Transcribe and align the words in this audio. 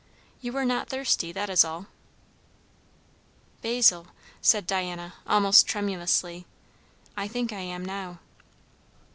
You 0.39 0.51
were 0.53 0.65
not 0.65 0.89
thirsty, 0.89 1.31
that 1.31 1.47
is 1.47 1.63
all." 1.63 1.85
"Basil," 3.61 4.07
said 4.41 4.65
Diana, 4.65 5.13
almost 5.27 5.67
tremulously, 5.67 6.47
"I 7.15 7.27
think 7.27 7.53
I 7.53 7.59
am 7.59 7.85
now." 7.85 8.17